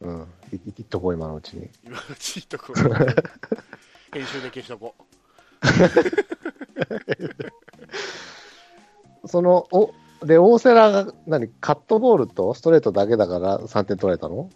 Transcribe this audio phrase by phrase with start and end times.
[0.00, 0.26] うん。
[0.52, 1.68] いいいっとこう、今のうちに。
[1.84, 2.72] 今のうちにとこ
[4.12, 4.94] 編集で消しとこ
[9.26, 9.94] その、お、
[10.24, 14.50] で、大瀬良が、何、カットボールとストレートだけだから3点取られたの？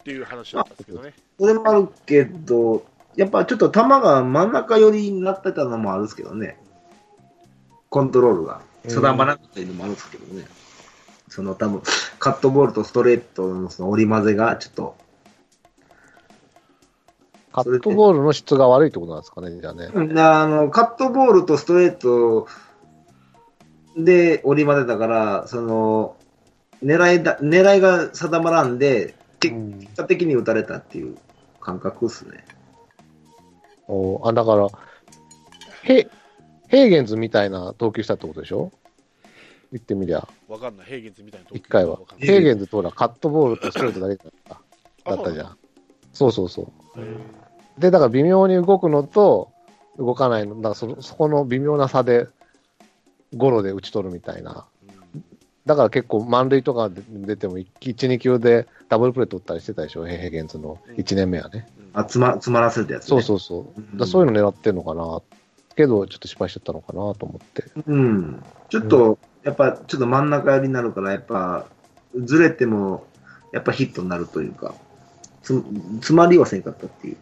[0.00, 1.14] っていう話だったんですけどね。
[1.38, 2.84] それもあるけど、
[3.16, 6.60] やっぱちょっと球が真ん中寄りになってたのもあるんですけどね。
[7.90, 10.46] コントロールが定まらなかっのもあるんですけどね。
[11.28, 11.82] その多分、
[12.18, 14.96] カットボールとストレートのその織り交ぜがちょっと、
[17.52, 19.90] カットボールの質が悪いってことなんですかね、じゃあね。
[19.92, 22.46] うんあの、カットボールとストレート
[23.96, 26.16] で織り交ぜたから、その、
[26.82, 31.16] 狙いだ、狙いが定まらんで、結うん果的に打たれたっていう
[31.60, 32.44] 感覚っすね。
[33.88, 34.68] おあ、だから、
[35.82, 36.08] ヘ
[36.68, 38.70] ヘーゲンズみたいな投球したってことでしょ？
[39.72, 40.86] 言ってみりゃ、わかんない。
[40.86, 44.60] ヘーゲンズみたいな一回はヘーゲンズとほら、カットボールとストレートだけだった
[45.04, 45.56] あだったじゃん。
[46.12, 47.80] そうそうそう。
[47.80, 49.52] で、だから微妙に動くのと、
[49.98, 52.28] 動かないの、だからそのそこの微妙な差で、
[53.36, 54.66] ゴロで打ち取るみたいな。
[54.82, 54.88] うん
[55.68, 61.68] だから結構満塁とかで出ても1、2球でダブルプレー取ったりしてたでしょ、ヘーゲンズの1年目はね。
[61.92, 63.08] あ、つま、詰まらせたやつ、ね。
[63.08, 63.98] そうそうそう。
[63.98, 65.20] だそういうの狙ってんのかな。
[65.76, 67.64] けど、ちょっと失敗しちゃったのかなと思って。
[67.86, 68.42] うん。
[68.70, 71.66] ちょっと、やっぱ、ちょっと真ん中寄りになるから、やっぱ、
[72.16, 73.06] ずれても、
[73.52, 74.74] やっぱヒットになるというか、
[75.42, 75.62] つ、
[76.00, 77.16] 詰まりはせんかったっていう。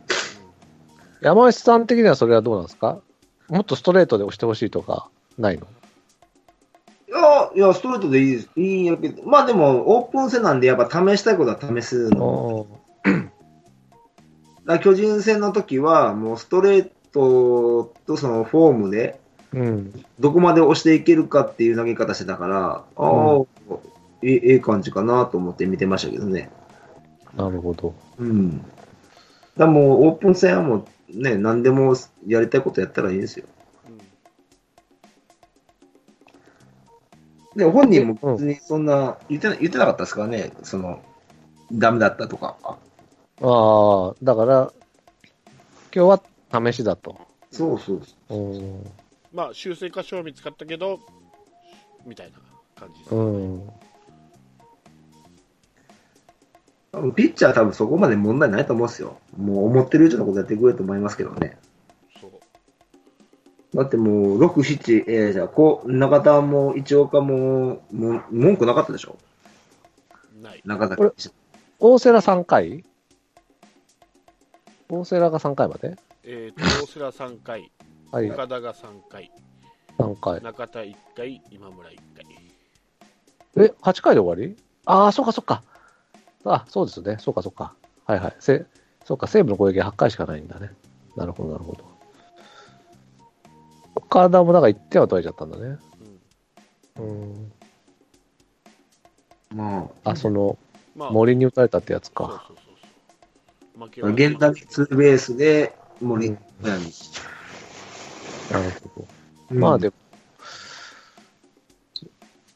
[1.21, 2.99] 山内さん的にはそれはどうなんですか？
[3.49, 5.09] もっとストレートで押してほしいとか、
[5.39, 5.67] ないの？
[7.09, 8.51] いや、いや、ストレートでいいです。
[8.57, 12.25] いいんやけど、まあでも、オープン戦なんで、やっぱ試したいことは試すの。
[12.25, 12.67] お
[14.67, 19.21] だ巨人戦の時は、もうストレートとそのフォームで、
[19.53, 20.05] うん。
[20.19, 23.41] どこまで押していけるかっていう投げ方してたから、ああ、
[24.23, 26.51] ええええ感じかなと思って見てましたけどね。
[27.37, 27.95] なるほど。
[28.19, 28.65] うん。
[29.57, 30.87] だもう、オープン戦はもう、
[31.19, 31.95] ね、何でも
[32.27, 33.47] やりたいことやったらいいですよ。
[33.89, 33.99] うん
[37.57, 41.03] で、本人も別にそんな言ってな言ってなかったですからね、その、
[41.73, 42.57] ダメだったとか。
[42.61, 42.77] あ
[43.41, 44.73] あ、だから、
[45.95, 46.21] 今日
[46.53, 47.17] は試しだと。
[47.51, 48.87] そうそううん。
[49.37, 50.99] まあ、修正箇所は見つかったけど、
[52.07, 52.39] みたいな
[52.75, 53.21] 感じです、う
[57.03, 57.13] ん。
[57.15, 59.19] ピッチャーは多分そこまで問題ないと思うんですよ。
[59.37, 61.59] もう思ってる以上のことやってくれると思いますけどね。
[62.19, 62.31] そう。
[63.77, 69.19] だってもう、6、7、えー、じゃあ、こう、中田も一岡も、もう文句なかったでしょ？
[70.41, 70.63] ない。
[70.65, 71.11] 中田これ
[71.79, 72.87] 大瀬良3回
[74.89, 75.99] 大瀬良が3回まで？
[76.25, 77.71] えーと、大瀬良3回、
[78.13, 79.31] はい、岡田が3回、
[79.99, 80.41] 3回。
[80.41, 81.97] 中田1回、今村1
[83.55, 83.65] 回。
[83.67, 84.57] え、8回で終わり？
[84.85, 85.63] ああ、そうかそうか。
[86.45, 87.17] あ、そうですね。
[87.19, 87.75] そうかそうか。
[88.05, 88.37] はいはい。
[88.39, 88.65] せ
[89.05, 90.73] そうか、西武の攻撃は8回しかないんだね。
[91.17, 91.85] なるほど、なるほど。
[93.97, 95.79] 岡田もなんか1点は取られちゃったんだね。
[96.99, 97.53] うん
[99.51, 99.57] うん。
[99.57, 100.59] まあ、その、
[100.95, 102.45] まあ、森に打たれたってやつそうか。
[102.47, 102.67] そうそう
[103.79, 103.85] そう。
[103.85, 106.81] 負けあ、は現代ツーベースで、森、うん何
[108.51, 109.55] なるほど。
[109.55, 109.95] まあでも、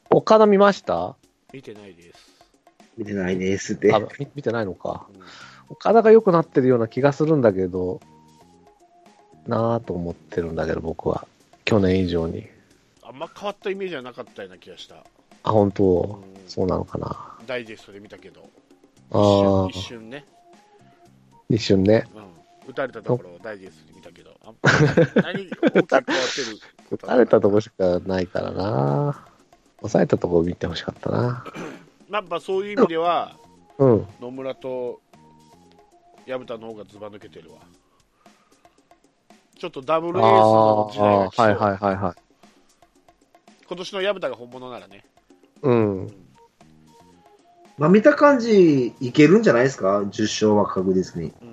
[0.09, 1.15] 岡田見ました？
[1.53, 2.19] 見てないです。
[2.97, 3.93] 見てないですって。
[3.93, 5.07] あ見見てないのか。
[5.13, 5.21] うん
[5.69, 8.01] 岡田が良くなってるような気がするんだけど、
[9.47, 11.25] なぁと思ってるんだけど、僕は。
[11.63, 12.45] 去年以上に。
[13.01, 14.95] あんま変わったイメージはなかったような気がした。
[15.43, 17.37] あ、本当、うんそうなのかな？
[17.47, 18.49] ダイジェストで見たけど、
[19.11, 20.25] ああ一瞬一、瞬ね、
[21.49, 22.05] 一瞬ね。
[22.13, 24.30] うん、打たれたところをダイジェストで見たけど、
[24.63, 26.05] あんま何大きく変わってる？
[26.89, 29.25] こ打たれたとこしかないからな
[29.79, 31.43] 抑えたとこ見てほしかったな
[32.09, 33.35] まあ、まあそういう意味では、
[33.77, 34.05] うん。
[34.19, 35.01] 野村と
[36.27, 37.59] 薮田の方がずば抜けてるわ。
[39.57, 42.15] ちょっとダブルエースあの時代が来そう、はいはいはいはい。
[43.67, 45.05] 今年の薮田が本物ならね、
[45.61, 46.13] うん。
[47.77, 51.31] まあ見た感じ、いけるんじゃないですか ?10 勝は確実に。
[51.41, 51.50] うん、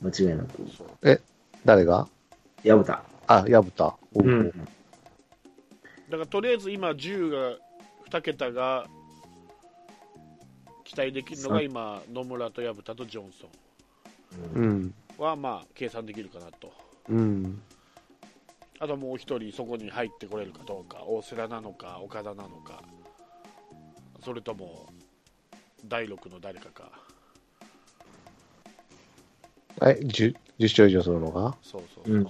[0.00, 0.62] 間違いなく。
[0.76, 1.20] そう
[1.64, 2.08] 誰が？
[2.62, 3.02] 矢田。
[3.26, 3.96] あ、薮田。
[4.14, 4.50] おううん。
[4.50, 4.54] だ
[6.12, 7.56] からとりあえず今、10が、
[8.10, 8.86] 2桁が
[10.84, 13.48] 期待できるのが今、野村と薮田とジョンソ
[14.54, 14.86] うん。
[14.86, 16.72] ンはまあ計算できるかなと。
[17.08, 17.62] うん。
[18.78, 22.82] あともう一人そこに入ってこれるかどうか、大瀬良なのか、岡田なのか、
[24.24, 24.86] それとも
[25.86, 26.90] 第6の誰かか、
[29.82, 31.56] え、10, 10勝以上するのが？
[31.62, 32.24] そうそうそう、うん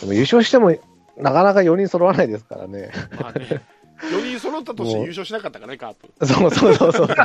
[0.00, 0.70] でも優勝しても、
[1.16, 2.90] なかなか4人揃わないですからね。
[3.18, 3.62] まあね、
[4.12, 6.26] 4人揃った年優勝しなかったからね、カープ。
[6.26, 7.06] そうそうそうそう。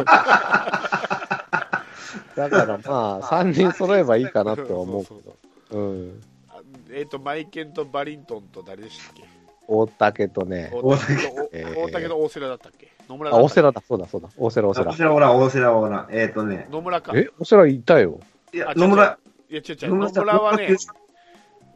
[2.36, 5.36] だからまあ、3人揃えばいいかなって思うけど。
[5.72, 6.22] うん。
[6.50, 6.62] あ
[6.94, 9.24] えっ、と、マイケンとバリントンと誰でしたっけ？
[9.68, 12.88] 大竹とね、大竹とえー大竹と大瀬良だったっけ？
[13.10, 13.62] 野村あ、だったっけ？
[13.62, 14.94] 大瀬良だ、そうだそうだ、大瀬良、大瀬良大。
[14.96, 16.08] 瀬良大瀬良おらん。
[16.12, 17.12] えっ、とね、野村か。
[17.16, 18.22] え、大瀬良いたよ。
[18.54, 19.18] いやあ、野村、
[19.50, 19.96] いや、違う違う。
[19.96, 20.76] 野村はね、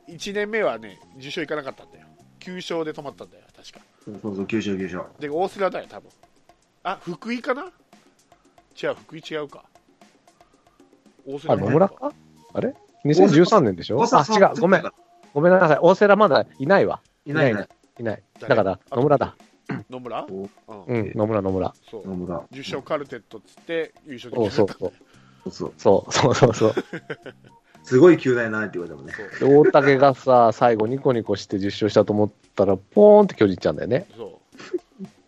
[0.10, 2.06] 1年目はね、受賞いかなかったんだよ。
[2.40, 3.80] 9勝で止まったんだよ、確か。
[4.04, 5.04] そうそう、九勝九勝。
[5.20, 6.10] で、大瀬良だよ、多分。
[6.84, 7.72] あ、福井かな？
[8.82, 9.64] 違う、福井違うか。
[11.26, 12.14] 大瀬良あ、野村か？
[12.54, 12.76] あれ
[13.06, 14.04] ?2013 年でしょ？
[14.04, 14.84] あ、違う、ごめん。
[15.34, 15.80] ごめんなさい。
[15.82, 17.02] 大瀬良まだいないわ。
[17.26, 17.70] いないいない。
[18.00, 18.24] いない。
[18.40, 19.36] だ誰から、野村だ。
[19.90, 20.26] 野村？
[20.26, 20.98] おうん。
[21.00, 21.74] うん、野村、野村。
[21.90, 22.08] そう。
[22.08, 22.40] 野村。
[22.52, 24.90] 10勝カルテットっつって優勝できなそうかったそう。
[24.92, 25.05] そう。
[25.52, 26.74] そうそうそうそう。
[27.84, 29.14] すごい球大なって言われたもんね。
[29.42, 34.08] 大竹がさ、最後ニコニコして10勝したと思ったら、ポーンって距離いっちゃうんだよね。
[34.16, 34.42] そ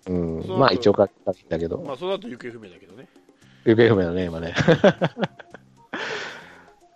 [0.07, 0.43] うん。
[0.43, 1.69] そうまあ一応勝ったんだけう。
[1.69, 3.07] ど、まあ、その後行方不明だけどね。
[3.65, 4.55] 行方不明だね、今ね。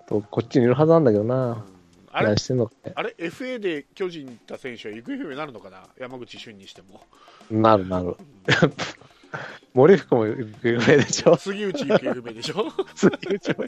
[0.07, 1.63] とこっちにいるはずなんだけどうんな。
[2.13, 2.93] あれ何してんのかね。
[2.95, 5.83] あれ FA で巨人に行った選手は行方不明になるのかな？
[5.97, 7.01] 山口俊にしても。
[7.51, 8.17] なるなる。
[9.73, 11.35] 森福も行方不明でしょ？
[11.37, 12.65] 杉内行方不明でしょ？
[12.95, 13.65] 杉内も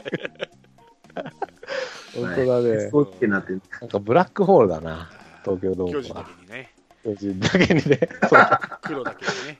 [2.14, 2.90] 本当だね。
[2.90, 3.62] そうってなってる。
[3.80, 5.10] なんかブラックホールだな。
[5.44, 6.72] 東京ドームは巨人だけにね。
[7.04, 8.08] 巨人だけにね。
[8.28, 8.48] そう、
[8.82, 9.58] 黒だけにね。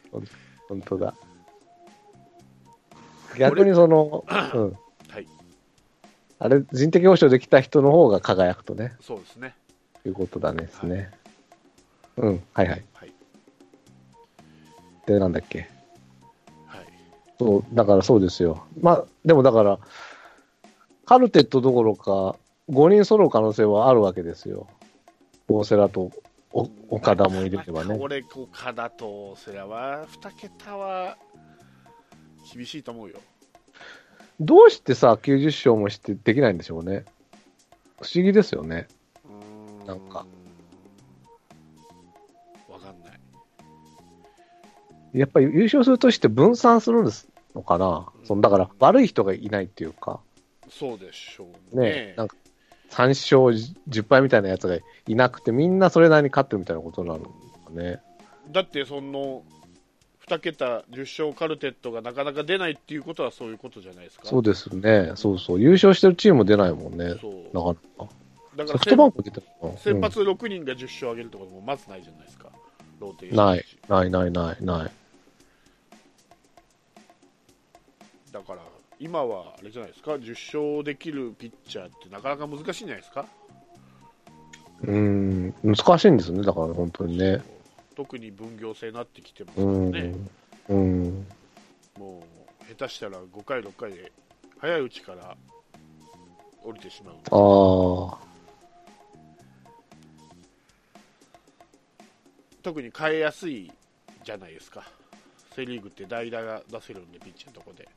[0.68, 1.14] 本当だ。
[3.38, 4.78] 逆にその、うん。
[5.10, 5.26] はい。
[6.38, 9.54] あれ、人的保障できた人の方が輝くとね、そうですね。
[10.06, 11.10] いうことだねですね。
[12.16, 12.84] うん、はいはい。
[12.94, 13.12] はい。
[15.06, 15.68] で、なんだっけ？
[17.44, 17.62] はい。
[17.62, 18.64] そう、だからそうですよ。
[18.80, 19.78] まあ、でもだから、
[21.04, 22.36] カルテットどころか、
[22.70, 24.66] 5人揃う可能性はあるわけですよ。
[25.48, 26.10] 大瀬良と
[26.52, 27.96] お岡田も入れればね。
[28.00, 31.18] 俺、岡田と世良は、2桁は
[32.52, 33.18] 厳しいと思うよ。
[34.40, 37.04] どうしてさ、90勝もしてできないんでしょうね。
[38.00, 38.88] 不思議ですよね。
[39.28, 40.26] んなんか。
[42.68, 43.20] わかんない。
[45.12, 48.08] やっぱり優勝するとして分散するんですのかな。
[48.24, 50.20] そのだから悪い人がいないっていうか、
[50.68, 51.90] そうでしょうね。
[51.90, 52.36] ね、なんか
[52.90, 57.34] 3勝10敗みたいなやつがいなくて、みんなそれなりに勝ってるみたいなことになるのか
[57.70, 58.00] ね。
[58.50, 59.42] だって、その、
[60.26, 64.26] 2桁10勝カルテットがなかなか出ないっていうことはそういうことじゃないですか。
[64.26, 65.12] そうですね。
[65.16, 65.60] そうそう。
[65.60, 67.08] 優勝してるチームも出ないもんね。
[67.08, 68.14] なかなか。
[68.56, 69.76] だからソフトバンク出てるの？
[69.76, 72.50] 先発6人が10勝上げるともまずないじゃないですか、
[73.00, 74.90] ローテーションだし、ないないないない。
[78.34, 78.62] だから
[78.98, 80.30] 今はあれじゃないですか、10
[80.74, 83.26] 勝できるピッチャーってなかなか難しいんじゃないですか、
[84.82, 86.42] うん、難しいんですね。
[86.42, 87.40] だから本当にね。
[87.94, 89.90] 特に分業制になってきてますからうん。
[89.92, 90.14] ね、
[90.68, 91.26] うん。
[91.96, 92.24] も
[92.68, 94.10] う下手したら5回、6回で
[94.58, 95.36] 早いうちから
[96.64, 98.18] 降りてしまう、ああ。
[102.64, 103.70] 特に変えやすい
[104.24, 104.90] じゃないですか、
[105.54, 107.88] セ・リーグって代打が出せるんで、ピッチャーのとこで、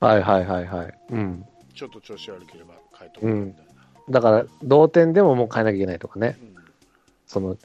[0.00, 0.94] はいはいはいはい。
[1.10, 1.46] うん。
[1.74, 3.72] ちょっと調子悪ければ変えとこうみたいな。
[4.10, 6.38] だから、同点でももう変えなきゃいけないとかね。
[6.40, 6.58] うん
[7.28, 7.56] その、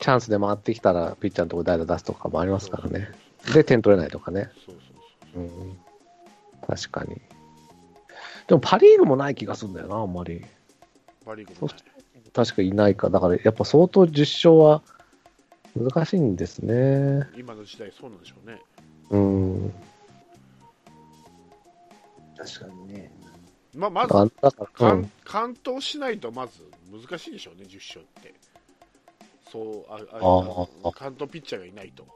[0.00, 3.08] チャンスで回ってきたら、ピッチャーのとこ代打出すとかもありますからね。
[3.54, 4.50] で、点取れないとかね。
[4.66, 4.84] そうそう
[5.32, 5.78] そううん。
[6.66, 7.20] 確かに。
[8.48, 10.44] でも、パ・リーグもない気がするんだよな、あんまり。
[11.24, 11.74] パ・リーグもね
[12.32, 13.10] 確かいないか。
[13.10, 14.82] だから、やっぱ相当10勝は
[15.76, 17.28] 難しいんですね。
[17.36, 18.60] 今の時代そうなんでしょうね。
[19.10, 19.72] うん。
[22.44, 23.12] 確かにね。
[23.74, 25.10] まあ、まだず、から、だからうん完。
[25.24, 28.34] 完投しないとまず難しいでしょうね、10勝って。
[29.50, 32.06] そう、ああああ完投ピッチャーがいないと。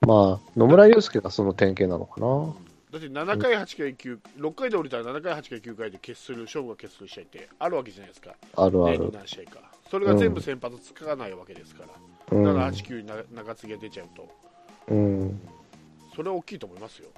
[0.00, 2.54] まあ、野村祐介がその典型なのかな。
[2.92, 9.10] だって7回、8回、9、6回で降りたら7回、8回、9回で決する、勝負が決する試合ってあるわけじゃないですか、あるある。
[9.12, 9.60] 何試合か。
[9.90, 11.84] それが全部先発つかないわけですか
[12.30, 12.74] ら、うだからん。
[12.74, 14.28] 8、9にな中継ぎが出ちゃうと、
[14.88, 15.40] うん。
[16.14, 17.08] それは大きいと思いますよ。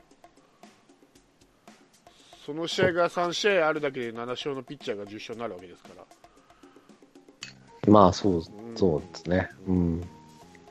[2.48, 5.90] その試合が3試合あるだけで7勝のピッチャーが10勝になるわけですか
[7.84, 7.92] ら。
[7.92, 8.42] まあ、そう、うん
[8.74, 9.50] そうですね。
[9.66, 10.02] うん。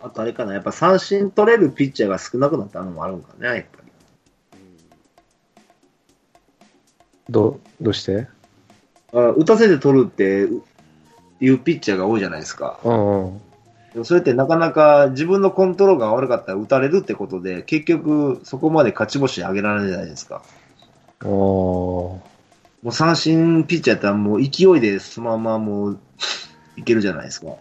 [0.02, 3.92] あとあれかな、やっぱ三振取れるピッチャーが少なくなったのもあるんかね、やっぱり。
[7.30, 8.28] ど、どうして？
[9.14, 10.48] あ打たせて取るって
[11.46, 12.80] いうピッチャーが多いじゃないですか。
[12.84, 13.38] うんうん。
[13.94, 20.42] でもそれってなかなか自分のコントロールが悪かったら打たれるってことで、結局そこまで勝ち星上げられないじゃないですか。
[21.24, 22.22] も
[22.84, 26.00] う三振ピッチャーやったらもう勢いでそのままもう
[26.76, 27.56] いけるじゃないですか。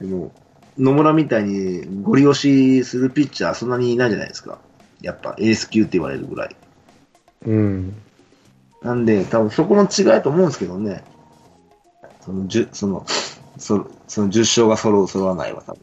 [0.00, 0.32] でも、
[0.78, 4.58] 野村みたいにゴリ押しするピッチャーそんなにいないじゃないですか。
[5.00, 6.56] やっぱエース級って言われるぐらい。
[7.46, 7.94] うん。
[8.82, 11.04] なんで、多分そこの違いと思うんですけどね。
[12.22, 13.06] その、じゅその、
[13.58, 15.80] そその10勝が揃う、揃わないは多分。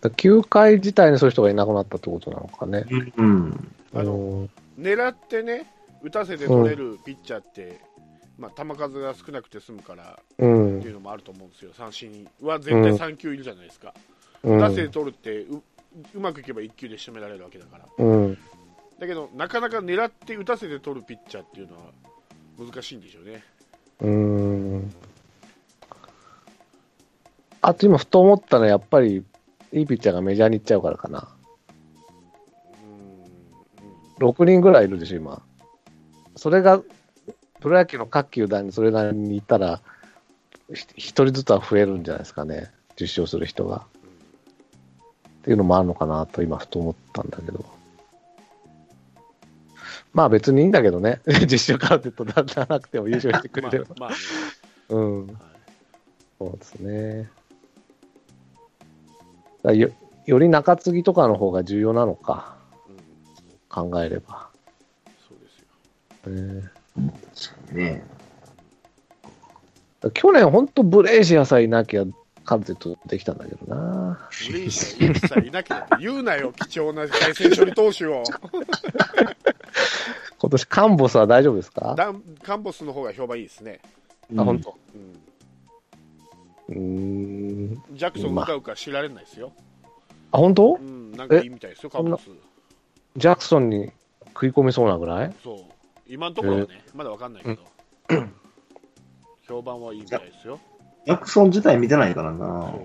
[0.00, 2.84] だ9回自体にそういう人がいなくなったってことなのかね。
[3.16, 3.74] うん。
[3.94, 5.66] あのうん狙ってね、
[6.02, 7.80] 打たせて取れるピッチャーって、
[8.38, 13.92] まあ、球数が少なくて済むからうんっていうのもあると思うんですよ、三振は絶対3球いるじゃないですか、
[14.44, 15.60] うん打たせて取るってう
[16.14, 18.38] うまくいけば1球で仕留められるわけだから、うん。
[19.00, 21.82] だけど、なかなか狙って打たせて取るピッチャーっていうのは
[22.56, 23.44] 難しいんでしょうね。
[24.00, 24.94] うん。
[27.60, 29.24] あと今ふと思ったのはやっぱり
[29.72, 31.28] いいピッチャーがメジャーに行っちゃうからかな。
[32.82, 33.38] うんうん
[34.18, 35.42] 6人ぐらいいるでしょ、今。
[36.36, 36.82] それが、
[37.60, 39.80] プロ野球の各球団にそれなりにいたら、
[40.74, 42.70] ひ一人ずつは増えるんじゃないですかね。
[42.94, 43.86] 受賞する人が。
[45.38, 47.64] っていうのもあるのかなと今ふと思ったんだけど。
[50.12, 51.20] まあ別にいいんだけどね。
[51.50, 53.86] 実証カーテットならなくても優勝してくれれば。
[53.98, 54.16] まあまあね
[54.90, 55.26] うん。
[55.26, 55.36] はい
[56.38, 57.30] そうですね。
[59.64, 59.90] よ
[60.26, 62.56] より中継ぎとかの方が重要なのか。
[62.88, 62.98] うん
[63.70, 64.48] 考えれば。
[65.28, 66.36] そうで
[67.34, 68.04] すよねね
[70.14, 72.04] 去年本当ブレーシアさえいなきゃ
[72.46, 74.30] カルテットできたんだけどな。
[74.48, 78.22] ブレイシャー一切いなきゃって言うなよ、貴重な対戦処理投手を。
[80.38, 81.94] 今年カンボスは大丈夫ですか？
[81.94, 83.80] ダンカンボスの方が評判いいですね。
[84.34, 84.78] あ、本当。
[86.68, 87.82] うん。
[87.92, 89.52] ジャクソンうかうか知られないですよ。
[90.32, 90.74] あ、本当？
[90.74, 92.28] うん、なんかいいみたいですよ、カンボス。
[93.16, 93.90] ジャクソンに
[94.28, 95.34] 食い込みそうなぐらい？
[95.42, 95.58] そう。
[96.06, 97.62] 今のところはね、まだわかんないけど。
[99.46, 100.60] 評判はいいみたいですよ。
[101.06, 102.80] ジャクソン自体見てないからなそう。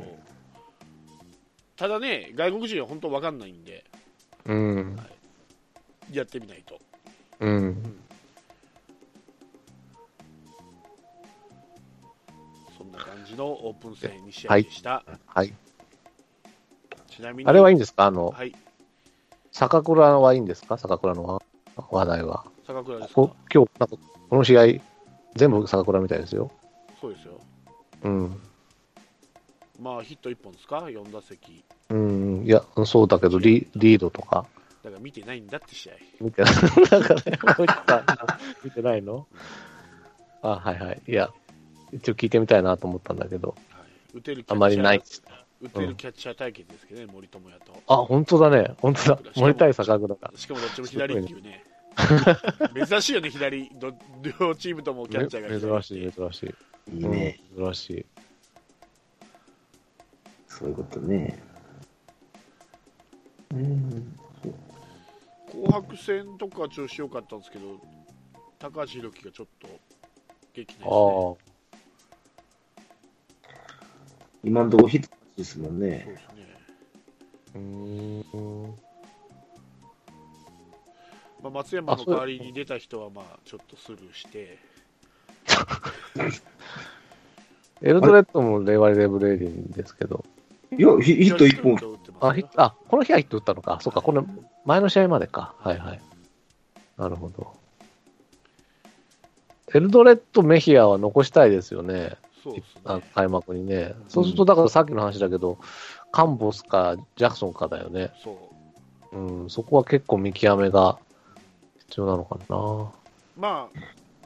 [1.75, 3.83] ただね、外国人は本当わかんないんで、
[4.45, 4.95] うん。
[6.11, 6.79] やってみないと。
[7.41, 7.99] うん。
[13.35, 15.03] そんな感じのオープン戦2試合でした。
[15.25, 15.53] はい。
[17.09, 18.05] ちなみに、あれはいいんですか？
[18.05, 18.53] あの、はい、
[19.51, 20.77] 坂倉はいいんですか？
[20.77, 21.41] 坂倉の
[21.89, 22.45] 話題は。
[22.65, 23.15] 坂倉ですか？
[23.15, 23.97] こ今日、なんか、
[24.29, 24.81] この試合、
[25.35, 26.51] 全部坂倉みたいですよ。
[27.01, 27.39] そうですよ。
[28.03, 28.41] うん。
[29.79, 31.63] まあ、ヒット1本ですか ?4 打席。
[31.89, 32.43] うん。
[32.45, 34.45] いや、そうだけど、リリードとか。
[34.83, 35.93] だから見てないんだって試合。
[36.21, 36.53] 見てない。
[36.91, 38.03] なんかね、もう一回
[38.63, 39.27] 見てないの？
[40.41, 41.01] あ、はいはい。
[41.07, 41.29] いや、
[41.93, 43.83] 一応聞いてみたいなと思ったんだけど、は
[44.15, 45.03] い、打てるキャッチャーあまりない。
[45.61, 47.73] 打てるキャッチャー対決ですけどね、森友哉と。
[47.87, 48.73] あ、本当だね。
[48.79, 49.19] 本当だ。
[49.35, 50.31] 森対坂倉だ。
[50.35, 51.63] しかもどっちも左っていうね。
[52.87, 53.69] 珍しいよね、左。
[53.69, 56.43] ど両チームともキャッチャーが左珍しい、珍し
[56.91, 56.97] い。
[56.97, 58.05] いいね、うん珍しい。
[60.47, 61.41] そういうことね。
[63.51, 64.17] うん。
[65.49, 67.79] 紅白戦とか調子良かったんですけど、
[68.59, 69.67] 高橋宏樹がちょっと
[70.53, 71.52] 激あないですね。
[74.43, 75.89] 今のところヒットですもんそうね。
[75.89, 76.17] ですね。
[77.55, 77.57] あ。
[77.57, 78.75] うーん。
[81.41, 84.57] まあ、松山の代わりに出た人はまあちょっとスルーして、
[87.81, 90.23] エルドレッドもレイワリレブレイディンですけど。
[90.71, 91.75] いや、ヒヒット1本。
[92.21, 93.79] あ、ヒット、あ、この日はヒット打ったのか。
[93.81, 94.25] そうか、この
[94.65, 95.53] 前の試合までか。
[95.59, 96.01] はいはい。
[96.97, 97.53] なるほど。
[99.73, 102.15] エルドレッド、メヒアは残したいですよね。
[102.43, 102.81] そうですね。
[102.85, 103.93] あ開幕にね。
[104.09, 105.57] そうすると、だからさっきの話だけど、
[106.11, 108.11] カンボスかジャクソンかだよね。
[108.21, 108.37] そ
[109.13, 109.17] う。
[109.17, 110.97] うん、そこは結構見極めが
[111.87, 112.91] 必要なのかな。
[113.37, 113.79] まあ、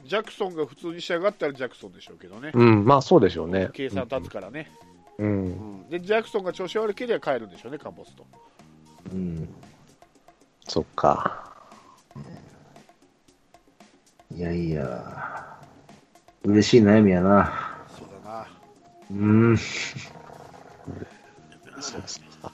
[0.04, 2.50] ジャクソンが普通に仕上がったらジャクソンでしょうけどね。
[2.54, 3.68] うん、まあそうでしょうね。
[3.72, 4.70] 計算立つからね。
[5.18, 5.22] う。
[5.22, 8.26] うんんで、ジャクソンが調子悪ければ帰るんでしょうね、カンボスと。
[9.12, 9.48] うん。
[10.66, 11.52] そっか。
[14.34, 15.58] いやいや。
[16.44, 17.67] 嬉しい悩みやな。
[19.08, 19.56] そうん。
[21.80, 22.52] そうですか。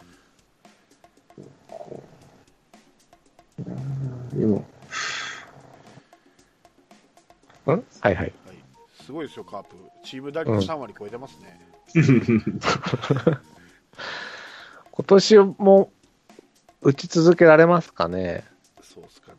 [4.33, 4.65] でも、
[7.67, 8.25] うんはいはい。
[8.25, 8.33] はい、
[9.05, 9.77] すごいですよ、カープ。
[10.05, 11.59] チーム打率3割超えてますね。
[14.91, 15.91] 今年も
[16.83, 18.45] 打ち続けられますかね？
[18.83, 19.39] そうっすかね。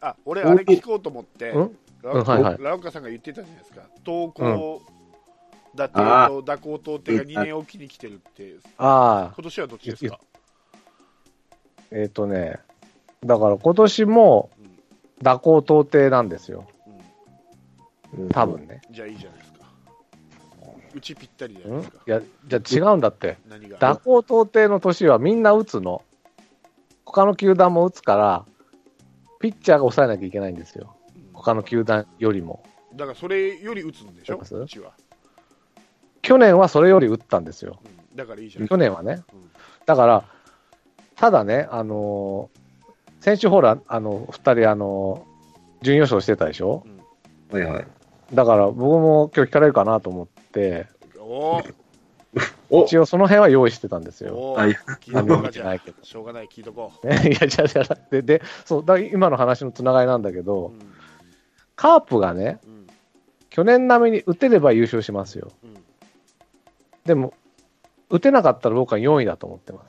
[0.00, 1.76] あ、俺、あれ聞こうと思って、うん？
[2.02, 3.82] ラうんはいはいラウカさんが言ってたじゃないですか。
[4.04, 4.82] 投稿、
[5.78, 10.20] 打定あと打高投定が2年おきに来てるって、ああ、今年はどっちですか？
[11.90, 12.58] えっ、とね、
[13.24, 14.68] だから今年もうん
[15.24, 16.66] 蛇行到底なんですよ。
[18.16, 18.80] うん多分ね。
[18.90, 19.58] じゃあいいじゃないですか。
[20.94, 23.36] うちぴったりじゃないんですかいや、じゃあ違うんだって。
[23.80, 26.02] 蛇行到底の年はみんな打つの。
[27.04, 28.44] 他の球団も打つから、
[29.40, 30.94] ピッチャーが抑えなきゃいけないんですよ。
[31.32, 32.62] 他の球団よりも。
[32.94, 34.38] だからそれより打つんでしょ？
[34.38, 34.92] うちは、
[36.28, 37.78] 去年はそれより打ったんですよ。
[38.10, 38.16] うん。
[38.16, 38.68] だからいいじゃん。
[38.68, 39.22] 去年はね。
[39.32, 39.50] うん。
[39.86, 40.24] だから、
[41.16, 42.58] ただね、あのー
[43.20, 46.84] 先週ほら、あの、二人、あのー準優勝してたでしょ？
[47.50, 47.86] はいはい。
[48.34, 50.86] だから僕も今日聞かれるかなと思って、
[51.18, 51.58] お。
[51.60, 51.74] ー
[52.68, 54.34] お一応その辺は用意してたんですよ。
[54.34, 54.52] お。
[54.52, 54.72] はい。
[54.72, 55.68] ー聞いとこうかじゃあ。
[55.68, 60.78] ないけどしょうがない聞いとこね、いや、じゃあじゃあで、で、そう、だ今の話のつながりなんだけう、ど、うん。
[61.74, 62.86] カープがね、うん。
[63.48, 65.52] 去年並みに打てれば優勝しますよ。
[65.64, 65.74] うん
[67.08, 67.32] でも、
[68.10, 69.82] 打てなかったら僕は4位だと思ってま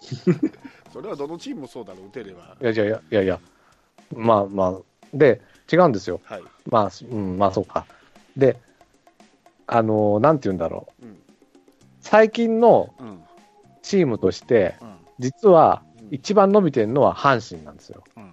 [0.00, 0.30] す。
[0.92, 3.40] それはどのチームもそうだろう打てればいやいやいやいや
[4.14, 4.74] まあまあ、
[5.12, 6.20] で、違うんですよ。
[6.22, 7.84] はい、まあ、うん、まあそうか。
[8.36, 8.60] で、
[9.66, 11.06] あのーなんて言うんだろう。
[11.06, 11.18] うん
[12.00, 13.24] 最近のうん
[13.82, 18.04] チームとして、うん実はうん一番伸びてるのは阪神なんですよ。
[18.16, 18.30] うん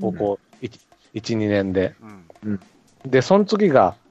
[0.00, 0.80] ここ1、
[1.12, 1.94] 1、2年で。
[2.42, 2.60] うん
[3.04, 4.05] で、その次が、うん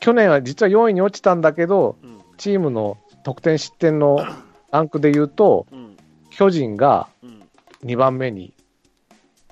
[0.00, 2.20] 去年は実は4位に落ちたんだけど、うん。
[2.36, 4.24] チームの得点失点の
[4.70, 5.96] ランクで言うと、うん
[6.30, 7.48] 巨人がうん。
[7.84, 8.52] 2番目に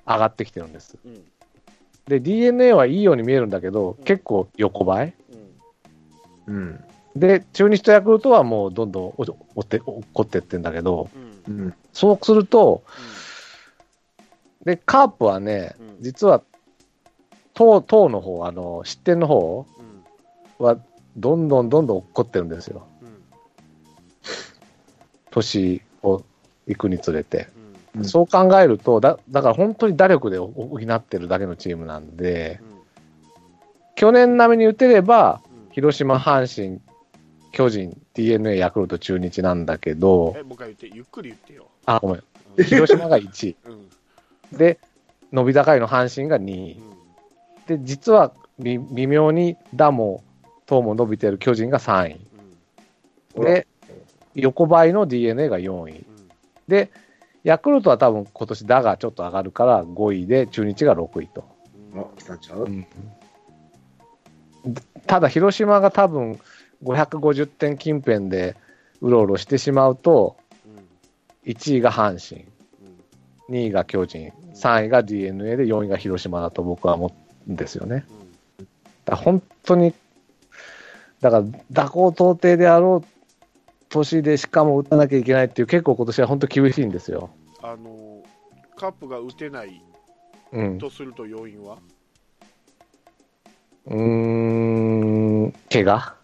[0.06, 0.98] 上がってきてるんです。
[1.04, 1.24] うん。
[2.06, 4.04] で、DNA はいいように見えるんだけど、うん。
[4.04, 5.14] 結構横ばい。
[6.46, 6.54] うん。
[6.54, 6.84] うん。
[7.16, 9.14] で、中日とヤクルトはもうどんどんお
[9.56, 11.08] おって落っこってってんだけど、
[11.46, 11.58] うん。
[11.58, 11.74] うん。
[11.92, 12.84] そうすると、
[14.64, 15.96] で、カープはね、うん。
[16.00, 16.42] 実は、
[17.54, 19.85] 投、投の方、あの、失点の方うん
[20.58, 20.78] は、
[21.16, 22.86] どんどんどんどん落っこってるんですよ。
[23.02, 23.08] うん
[25.30, 26.22] 年を
[26.66, 27.48] 行くにつれて。
[27.94, 32.60] うんうんそう考えると、だ、だから本当に打力で補ってるだけのチームなんで、
[33.94, 36.80] 去年並みに打てれば、うん広島、阪神、
[37.52, 42.22] 巨人、DNA、ヤクルト、中日なんだけど、えもう一回言ってゆっくり言ってよ、あ、ごめん。
[42.58, 43.56] うん広島が1位。
[43.64, 44.78] うんで、
[45.32, 46.82] 伸び高いの阪神が2位。
[47.66, 50.22] で、実は微微妙に打も、
[50.66, 52.20] 等も伸びてる巨人が3位。
[53.36, 53.44] うん。
[53.44, 53.66] で、
[54.34, 55.92] 横ばいの DNA が4位。
[55.92, 56.04] うん。
[56.68, 56.90] で、
[57.44, 61.44] ヤクルトは多分今年打がちょっと上がるから5位で、中日が6位と。
[61.94, 62.00] うん。
[62.00, 62.68] あ、来たんちゃう？
[65.06, 66.40] ただ、広島が多分
[66.82, 68.56] 550点近辺で
[69.00, 71.52] うろうろしてしまうと、うん。
[71.52, 72.46] 1位が阪神、
[73.48, 73.54] うん。
[73.54, 77.14] 2位が巨人、3位が DNA で4位が広島だと僕は思
[77.46, 78.04] うんですよね。
[78.58, 78.66] うん。
[79.04, 79.94] だ本当に、
[81.20, 83.08] だから、蛇行到底であろう
[83.88, 87.30] 年でしかも打たなきゃいけないっていう、結構今年は本当厳しいんですよ。
[87.62, 88.22] あの
[88.76, 89.82] カップが打てない
[90.52, 90.78] うん。
[90.78, 91.78] とすると要因は？
[93.86, 93.96] うー
[95.46, 96.14] ん、怪我？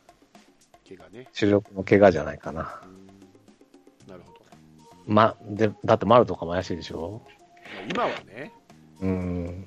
[0.88, 2.80] 怪我ね主力の怪我じゃないかな。
[2.84, 4.40] うんなるほど
[5.06, 7.22] ま、で、だって丸とかも怪しいでしょ？
[7.94, 8.52] まあ今はね
[9.00, 9.66] うん。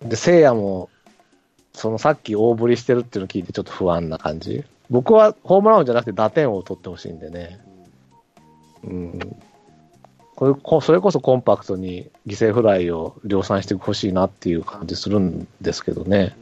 [0.00, 0.88] で、聖夜も、
[1.74, 4.64] そのさっき大振りしてるっていうのを聞いてちょっと不安な感じ。
[4.90, 7.58] 僕はホームランじゃなくて打点を取ってほしいんでね。
[8.84, 9.18] うん。
[10.34, 16.36] これこそれこそコンパクトに犠牲フライを量産してほしいなっていう感じするんですけどね。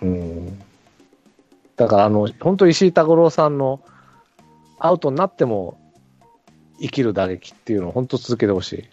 [0.00, 0.58] うん。
[1.76, 3.80] だから、あの、本当石井拓郎さんの
[4.78, 5.78] アウトになっても
[6.80, 8.88] 生きる打撃っていうのを本当続けてほしい。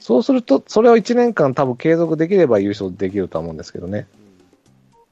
[0.00, 4.08] そうすると、それを1年間多分継続できれば優勝できるとは思うんですけどね。
[4.14, 4.20] うん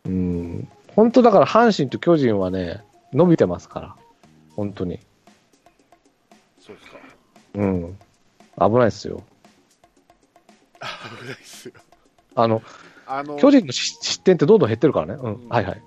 [0.08, 0.68] うん。
[0.96, 3.96] 本当だから阪神と巨人はね、伸びてますから。
[4.56, 4.98] 本当に。
[6.58, 6.98] そうですか
[7.54, 7.98] うん。
[8.58, 9.22] 危ないですよ。
[10.80, 11.74] 危ないっすよ
[12.34, 12.62] あの、
[13.06, 15.20] あの巨人の失失点ってどんどん減ってるからね。
[15.22, 15.34] うん。
[15.34, 15.82] うんはいはい。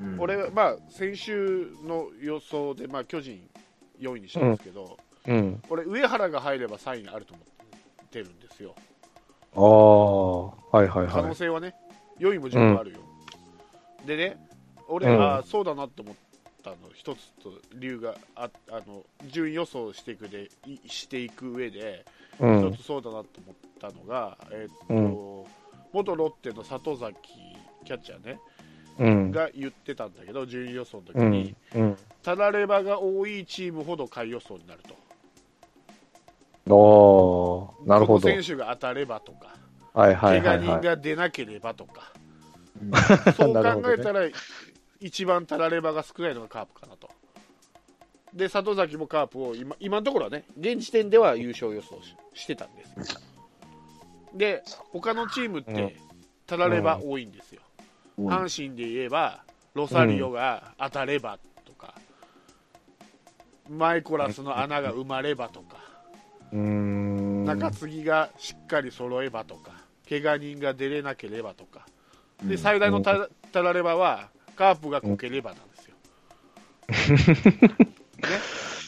[0.00, 3.40] うん俺はまあ先週の予想で、まあ、巨人
[3.98, 5.62] 4位にしたんですけど、うん。
[5.70, 7.55] 俺上原が入れば3位にあると思って
[8.20, 8.74] るんですよ
[9.54, 11.28] ああ、はいはい可はい。
[11.28, 11.74] 能性はね、
[12.18, 12.98] 4位も十分あるよ、
[14.04, 14.36] でね
[14.88, 16.14] 俺、うんあそうだなと思っ
[16.62, 22.04] たの一つと理由がああの順位予想していくでいしていく上で
[22.40, 22.76] う一、ん。
[22.76, 25.16] つそうだなと思ったのが、えっとうん
[25.92, 27.14] 元ロッテの里崎
[27.84, 28.38] キャッチャーね
[28.98, 29.30] うん。
[29.30, 31.78] が言ってたんだけど順位予想の時うに、ん。
[31.78, 31.96] うん。
[32.22, 34.94] たらればが多いチームほど下位予想になると
[36.68, 38.28] おー、なるほど。
[38.28, 39.54] 選手が当たればとか、
[39.94, 40.84] はいはい怪我人はいはい。
[40.84, 42.12] が出なければとか、
[42.82, 42.90] うん
[43.34, 44.20] そう考えたら、
[45.00, 47.08] 一番たらればが少ないのがカープかなと。
[48.34, 53.16] で、里崎もカープを今今のところはね、現時点では優勝予想ししてたんです。
[54.34, 55.96] で、他のチームっうんて、
[56.46, 57.62] たられば多いんですよ。
[58.18, 61.94] うん阪神で言えばロサリオが当たればとか、
[63.68, 65.85] マイコラスの穴が埋まればとか。
[66.56, 69.72] 中継ぎがしっかり揃えばとか
[70.08, 71.86] 怪我人が出れなければとか。
[72.42, 75.94] で最大のたたらればはカープがこければなんですよ。
[77.66, 78.26] ね、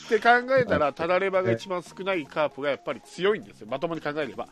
[0.07, 0.29] って考
[0.59, 3.69] えたらたらればが一番少ないカープがやっぱり強いんですよ。
[3.71, 4.49] まともに考えれば。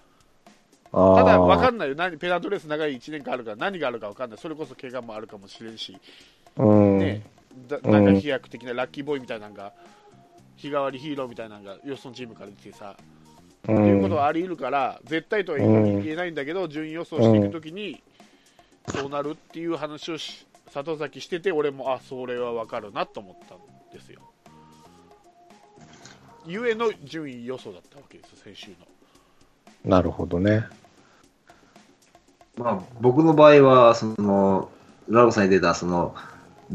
[0.93, 1.95] あただ分かんんないよ。
[1.95, 4.39] 何ペナントレース長い1年間あるから何があるか分かんない。
[4.39, 5.99] それこそ怪我もあるかもしれんし、
[6.57, 6.99] うん。
[6.99, 7.23] ね。
[7.83, 9.73] なんか飛躍的なラッキーボーイみたいなのが
[10.57, 12.97] 日替わりヒーローみたいなのがよそのチームから出てさ、
[13.69, 18.03] うっていうことはあり得るから絶対とは言えないんだけど、順位予想していくときに
[18.89, 23.59] そうなるっていう話をし里崎してて俺もあそれは分かるなと思ったん
[23.93, 24.21] ですよ
[26.45, 28.77] ゆえの順位予想だったわけです先週の
[29.87, 30.65] なるほどね。
[32.57, 34.69] まあ、僕の場合は、その、
[35.09, 36.15] ラロさんに出た、その、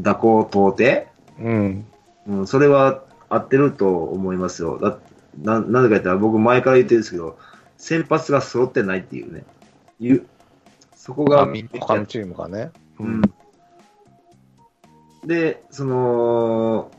[0.02, 1.06] 蛇行到底
[1.38, 1.86] うん。
[2.26, 4.78] うん、それは合ってると思いますよ。
[4.78, 4.98] だ
[5.40, 7.38] ななぜか言ったら、僕前から言ってるんですけど、
[7.78, 9.44] 先発が揃ってないっていうね。
[9.98, 10.26] いう
[10.94, 11.46] そこが
[11.80, 12.70] 他のチームがね。
[13.00, 13.22] うん。
[15.24, 16.90] で、その、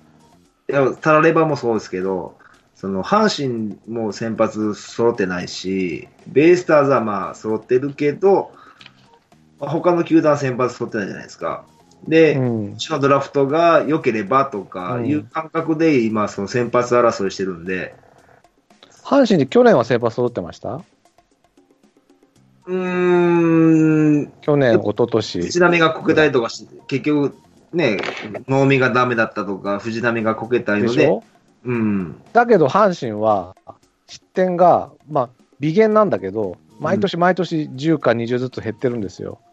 [0.69, 2.37] いや、タラレバもそうですけど、
[2.75, 8.51] その、阪神も先発揃ってないし、ベイスターズはまあ揃ってるけど、
[9.59, 11.65] まあ他の球団は先発揃ってないじゃないですか。
[12.07, 12.41] で、う。
[12.41, 12.77] うん。
[12.77, 15.05] ちのドラフトが良ければとかうん。
[15.05, 17.95] いう感覚で今、その先発争いしてるんで、
[19.03, 20.81] 阪神で去年は先発揃ってました？
[22.65, 25.41] うーん、去年、一昨年。
[25.41, 27.35] 藤浪がこけたりとかして、結局、
[27.73, 27.97] ね、
[28.47, 31.19] 能見がダメだったとか、藤浪がこけたりので、で
[31.65, 33.55] うん、だけど阪神は
[34.07, 39.39] 失点が、まあ、微減なんだけど、毎年毎年10か20ずつ減ってるんですよ。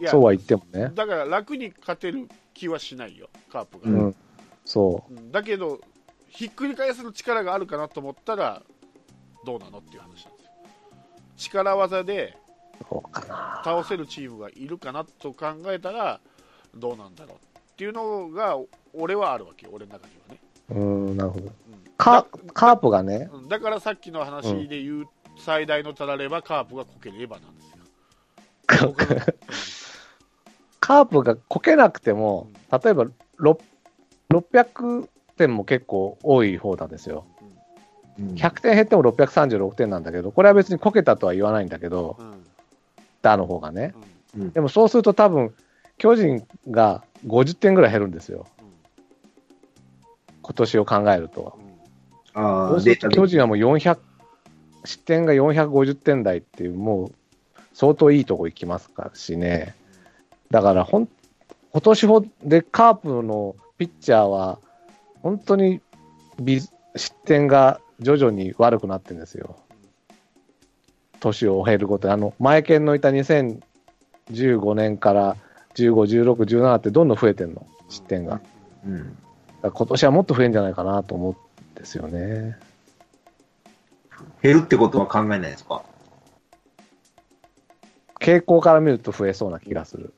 [0.00, 0.90] いやそうは言ってもね。
[0.94, 4.08] だから楽に勝てる気はしないよカープが、ううん。
[4.08, 4.14] ん。
[4.64, 5.12] そう。
[5.12, 5.32] ん。
[5.32, 5.80] だけど
[6.28, 8.62] ひっくり返すの力があるかなと思ったら
[9.46, 10.30] どうなのっていう話なんですよ。
[11.36, 12.36] 力技で。
[13.64, 16.20] 倒せるチームがいるかなと考えたら
[16.74, 18.58] どうなんだろうっていうのが
[18.92, 20.40] 俺はあるわけよ俺の中にはね、
[20.70, 21.46] うん、なるほど。
[21.46, 21.52] うん。
[21.96, 23.48] カカープがね、うん。
[23.48, 25.06] だからさっきの話で言う、
[25.38, 27.73] 最大のたらればカープがこければなんですよ
[30.80, 33.06] カープがこけなくても、例えば
[33.38, 33.58] 6
[34.30, 37.24] 600点も結構多い方なんですよ。
[38.18, 42.44] 100点減っても636点なんだけど、これは別にこけたとは言わないんだけど、うんうん
[43.24, 43.94] 打の方がね。
[44.36, 45.54] うんでもそうすると多分、
[45.96, 48.46] 巨人が50点ぐらい減るんですよ。
[50.42, 51.58] 今年を考えると。
[52.34, 53.98] ああ、そうすると巨人はもう400、
[54.84, 57.12] 失点が450点台っていう、もう
[57.74, 59.74] 相当いいとこ行きますからしね。
[60.50, 61.08] だからほん、
[61.72, 64.58] 今年ほでカープのピッチャーは、
[65.22, 65.80] 本当に
[66.40, 66.60] ビ
[66.96, 69.56] 失点が徐々に悪くなってるんですよ。
[71.20, 72.14] 年を経るごとに。
[72.14, 75.36] あの、前剣のいた2015年から
[75.74, 78.40] 15、16、17ってどんどん増えてんの、失点が。
[78.86, 79.16] うん、
[79.62, 82.56] ら今年はもっと増えるんじゃないかなと思うんですよね。
[84.42, 85.82] 減るってことは考えないですか？
[88.24, 90.14] 傾向から見ると増えそうな気がする。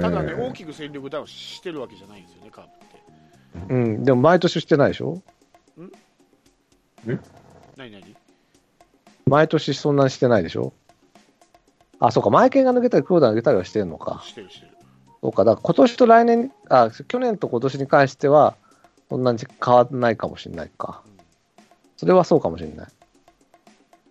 [0.00, 3.74] ただね、大きく戦力ダウンしてるわけじゃないんですよね、カープって。
[3.74, 5.20] うん、でも毎年してないでしょ？
[7.76, 8.16] 何何？
[9.26, 10.72] 毎年そんなにしてないでしょ？
[11.98, 14.22] あ、そうか、前剣が抜けたり、黒田が抜けたりはしてるのか。
[14.24, 14.72] してるしてる。
[15.20, 18.56] そうか、だから今年と来年、あ、去年と今年に関しては、
[19.08, 21.02] そんなに変わらないかもしれないか。
[21.96, 22.86] それはそうかもしれない。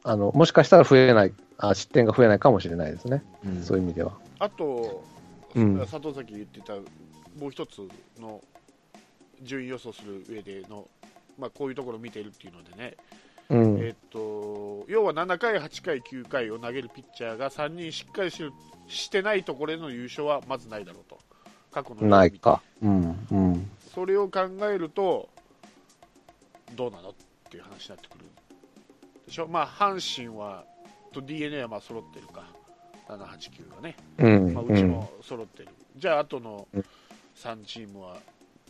[0.04, 3.24] あの、もしかしたら増えない、あ失点が増えないかもしれないですね。
[3.46, 4.14] うんそういう意味では。
[4.40, 5.04] あと、
[5.56, 7.88] うん佐藤崎言ってたもう一つ
[8.20, 8.42] の
[9.42, 10.88] 順位予想する上での、
[11.38, 12.96] まあ、こういうところを見てるっていうのでね、
[13.50, 13.80] うん。
[13.80, 18.52] えっと要は7回、8回、9回を投げるピッチャーが3人しっかりしる
[18.88, 21.20] してないところでの優勝はまずないだろうと、
[21.72, 22.62] 過去のないか。
[22.82, 23.28] うん。
[23.32, 23.72] うん。
[23.94, 25.30] それを考えると、
[26.76, 27.14] どうなのっ
[27.50, 28.26] ていう話になってくる
[29.28, 30.66] でしょ、まあ、阪神は
[31.16, 32.44] と d n a はまあ揃ってるか、
[33.08, 34.54] 7、8、9がね、うん。
[34.54, 36.86] まあ、うちも揃ってる、じゃあ、あとのうん。
[37.36, 38.18] 3チームは、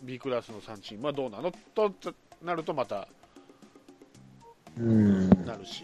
[0.02, 1.52] B クラスの3チームはどうなの？
[1.74, 1.94] と
[2.44, 3.08] なると、また
[4.78, 5.30] うん。
[5.46, 5.84] なるし、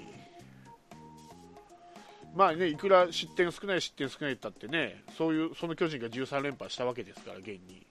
[2.35, 7.85] まあね、いくら失点少ない、失点少ないったってね、そういうその巨人が13連覇したわけですから、現に。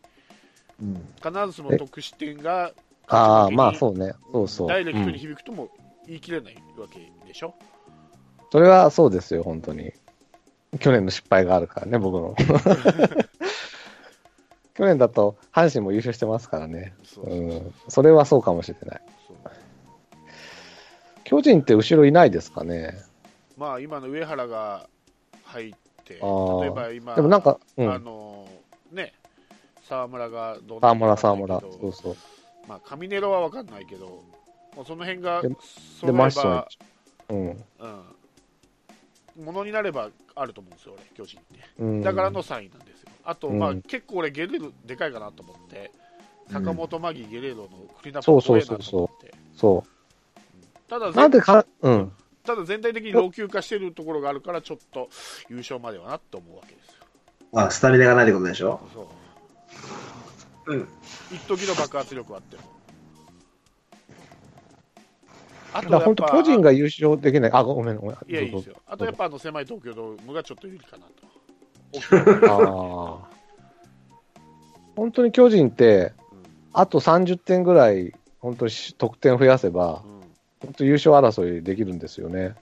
[0.82, 0.94] うん。
[1.22, 2.72] 必ずしも得失点が
[3.06, 4.12] ああ、まあそうね。
[4.32, 4.68] そうそう。
[4.68, 5.18] ダイレクトにうん。
[5.18, 5.68] 響くとも
[6.06, 7.54] 言い切れないわけでしょ、
[8.50, 9.92] それはそうですよ、本当に。
[10.78, 12.34] 去年の失敗があるからね、僕の。
[14.74, 16.94] 去年だと阪神も優勝してますからね。
[17.04, 17.74] そうそうそううん。
[17.88, 19.00] それはそうかもしれない。
[21.24, 22.94] 巨人って後ろいないですかね？
[23.56, 24.88] まあ今の上原が
[25.44, 28.04] 入って、例えば今、でもなんか、うあん。
[28.04, 28.48] の
[28.90, 29.12] ね、
[29.84, 31.54] 沢村がどん沢村、な沢村。
[31.54, 32.68] のかわかんないけどそうそう。
[32.68, 34.06] まあ、上ネロは分かんないけど、
[34.76, 35.48] もうその辺がで
[36.12, 36.68] マッションば、
[37.28, 37.38] うん。
[37.38, 38.04] うん、
[39.40, 41.60] ものになればあると思うんですよ、俺、巨人って。
[41.78, 42.02] うん。
[42.02, 43.10] だからの3位なんですよ。
[43.24, 46.00] あと、うんまあ、結構俺、ゲレーロでかいかなと思って、うん
[46.52, 49.34] 坂本、マギ、ゲレーロのクリーンアップそうそう怖えなと思って。
[49.56, 49.84] そ
[50.88, 51.14] ただう。
[51.14, 52.12] なんで全か、うん。
[52.42, 55.08] ただ全体的に老朽化してるところがあるから、ちょっと
[55.48, 57.04] 優勝まではなって思うわけですよ。
[57.54, 58.80] あ、スタミナがないってことでしょ？
[58.92, 59.08] そ
[60.66, 60.88] ううん。
[61.30, 62.62] 一時の爆発力はあっても。
[65.72, 67.50] あだから本当、巨人が優勝できない。
[67.52, 68.16] あ、ごめん、ごめん。
[68.28, 68.76] いや、いいですよ。
[68.86, 72.50] あとやっぱあの狭い東京ドームがちょっと有利かなと。
[72.52, 73.30] ああ。
[74.96, 76.12] 本当に巨人って、
[76.72, 80.20] あと30点ぐらい、本当に得点増やせば、うんうん
[80.60, 82.54] 本当優勝争いできるんですよね。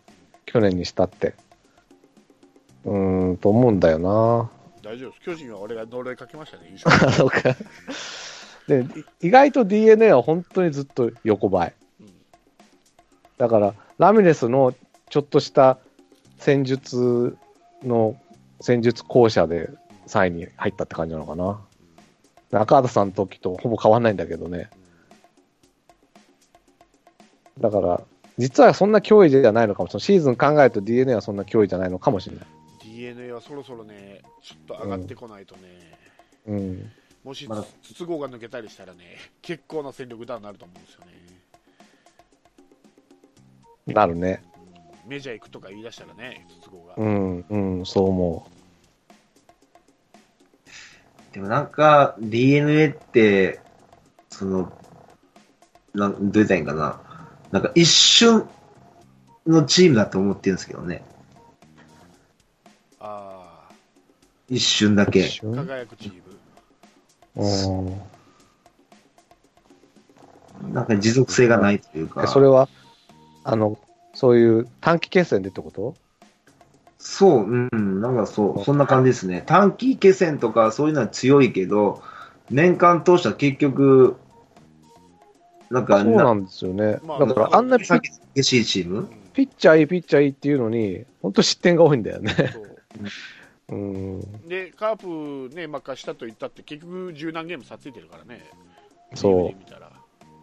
[0.47, 1.35] 去年にしたって。
[2.85, 4.51] うーん、と思うんだよな。
[4.83, 5.23] 大丈夫です。
[5.23, 7.57] 巨人は俺が呪いかけましたね、 優勝。
[8.69, 11.75] で、い意外と DNA は本当にずっと横ばい。
[13.39, 14.75] うんだから、ラミレスの
[15.11, 15.79] ちょっとした
[16.39, 17.37] 戦術
[17.83, 18.17] の、
[18.61, 19.71] 戦術校舎で
[20.07, 21.61] 3位に入ったって感じなのかな。
[22.51, 24.71] 中畑さんの時とほぼ変わんないんだけどね。
[27.61, 28.03] だから、
[28.39, 29.89] 実はそんな脅威じゃないのかも。
[29.89, 32.47] そのシーズン考えると DNA はそんな脅威じゃないのかもしれない。
[32.85, 35.61] DNA はそろそろね、ちょっと上がってこないとね、
[36.47, 36.93] うん。
[37.25, 37.49] もし
[37.83, 41.13] 筒香が抜けたりしたらね、結構な戦力ダウンになると思うんですよね。
[43.95, 44.43] なるね。
[44.43, 44.49] うん
[45.09, 46.95] メジャー行くとか言い出したらね、筒香が。
[46.99, 48.47] うん、うん、そう思
[51.33, 53.61] でもなんか、DNA って、
[54.29, 54.71] その、
[55.95, 57.01] なん、どう言ったらいいんかな。
[57.51, 58.47] なんか一瞬
[59.47, 61.03] のチームだと思ってるんですけどね。
[63.01, 63.71] あ
[64.51, 65.11] 一瞬だう。
[65.11, 65.23] け。
[65.23, 66.23] あ、一瞬輝くチーム。
[67.37, 68.01] うん
[70.75, 72.27] なんか持続性がないというえか。
[72.27, 72.69] それは、
[73.51, 73.79] あの、
[74.15, 75.95] そういう短期決戦でってこと？
[76.99, 79.43] そう、うん、なんかそう、そんな感じですね。
[79.47, 82.03] 短期決戦とかそういうのは強いけど、
[82.51, 84.17] 年間通したら結局、
[85.71, 86.99] なんか、そうなんですよね。
[87.05, 88.01] まあだから、あんなピッ
[88.35, 88.99] 激しいチーム？
[88.99, 92.35] うんピッチャーいい、ピッチャーいいっていうのに、本当失点が多いんだよね。
[93.69, 94.49] そう うん。
[94.49, 98.45] で、カープね、まあ、貸したと言ったって、結局、十何ゲーム差ついてるからね、
[99.15, 99.55] そう。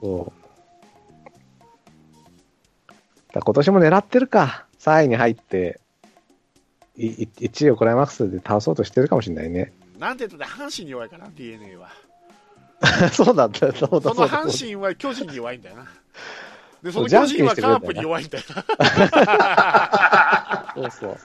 [0.01, 0.44] そう。
[3.41, 4.65] 今年も狙ってるか。
[4.79, 5.79] 3位に入って、
[6.97, 9.73] いい1位をクライマックスで倒そうとしてるかもしれないね。
[9.99, 11.89] なんて言ったって、阪神に弱いから、DNA は。
[13.11, 14.27] そうだった、そうだ、そのそうだ。
[14.27, 15.87] 阪神は巨人に弱いんだよな。
[16.83, 18.55] で、その巨人はカープに弱いんだよな。
[20.75, 21.17] そうそう。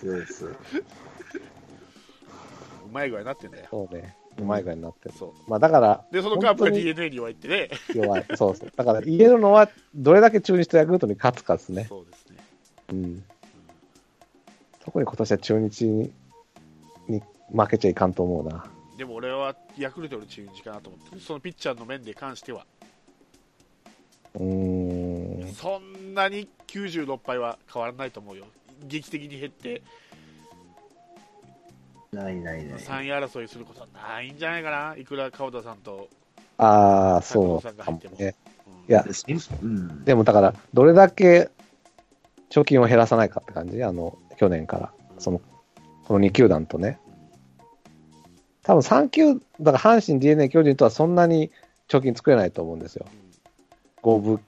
[0.00, 0.46] そうです。
[0.46, 0.56] う
[2.90, 3.66] まい具合になってんだよ。
[3.70, 4.16] そうね。
[4.38, 5.14] うまい具合になってる。
[5.16, 5.50] そう。
[5.50, 7.70] まあだから、で、そのカープが DNA に弱いってね。
[7.94, 8.24] 弱い。
[8.36, 8.72] そうそう。
[8.74, 11.86] だから言えるのは、どれだけ中日とヤクルトに勝つかですね。
[11.88, 12.36] そうですね。
[12.90, 13.24] うん。
[14.84, 16.12] 特に今年は中日に
[17.08, 18.64] に負けちゃいかんと思うな。
[18.96, 22.66] でも俺はヤクルトより中日かなと思ってる、そのピッチャーの面で関しては、
[24.34, 25.52] うーん。
[25.52, 28.46] そんなに96敗は変わらないと思うよ。
[28.82, 29.82] 劇的に減って、
[32.14, 32.78] ないないない。
[32.78, 34.96] 3位争いすることはないんじゃないかな。
[34.96, 36.08] いくら川田さんと、
[36.58, 38.34] ああ、そうかもが入ってもね。
[38.48, 38.54] うん
[38.86, 39.02] いや、
[39.62, 40.04] うん。
[40.04, 41.50] でもだから、どれだけ
[42.50, 43.82] 貯金を減らさないかって感じ？
[43.82, 44.92] あの、去年から。
[45.18, 45.40] その、
[46.06, 46.98] この2球団とね。
[48.62, 51.50] 多分3球、だから阪神、DNA、巨人とはそんなに
[51.88, 53.06] 貯金作れないと思うんですよ。
[54.02, 54.38] 五分、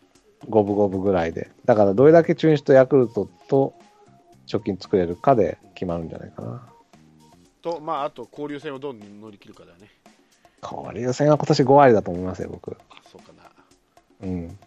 [0.51, 1.51] 五分五分ぐらいで。
[1.65, 3.73] だからどれだけ中日とヤクルトと
[4.47, 6.69] 貯金作れるかで決まるんじゃないかな。
[7.67, 9.91] と、まあ、あと交流戦をどう乗り切るかだよね。
[10.63, 12.77] 交流戦は今年5割だと思いますよ、僕。
[13.11, 13.51] そうかな。
[14.23, 14.59] うん。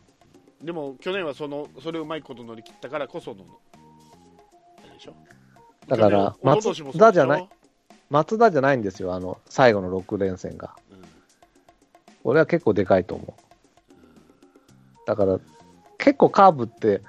[0.61, 3.45] でも、去年はその、それをうまいこと乗り切ったからこその、
[4.83, 5.13] あれでしょ？
[5.87, 7.49] だから松田じゃない。
[8.09, 10.75] 松田じゃないんですよ、あの、最後の6連戦が。
[10.91, 10.99] うん
[12.25, 15.07] 俺は結構でかいと思う。
[15.07, 15.39] だから、
[15.97, 17.01] 結構カーブって、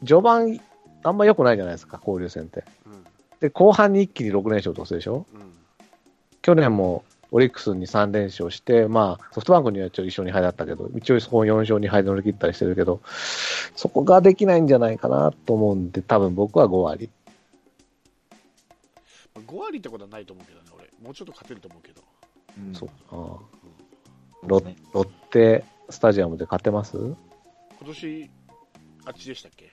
[0.00, 0.60] 序盤、
[1.02, 2.62] あんま良くないじゃないですか、交流戦って。
[2.84, 3.04] うん
[3.44, 5.26] で、後半に一気に6連勝とするでしょ？
[5.34, 5.52] うん
[6.40, 13.00] 去年もオリックスに3連勝して、まあ、ソフトバンクにはちょっと一勝2敗だったけど、一応そこ4勝2敗で乗り切ったりしてるけど、
[13.74, 17.10] そこができないんじゃないかなと思うんで、多分僕は5割。
[19.34, 20.84] 5割ってことはないと思うけどね、俺。
[21.02, 22.02] もうちょっと勝てると思うけど。
[22.58, 26.96] うんそうああロロッテスタジアムで勝てます？
[26.96, 27.16] 今
[27.86, 28.30] 年、
[29.06, 29.72] あっちでしたっけ？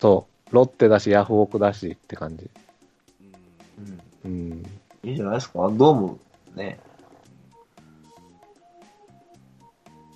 [0.00, 0.54] そう。
[0.54, 2.50] ロッテだし、ヤフオクだしって感じ。
[4.24, 4.62] うん。
[5.02, 6.18] いいんじゃないですかドーム
[6.54, 6.80] ね。